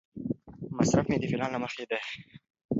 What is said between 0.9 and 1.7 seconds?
مې د پلان له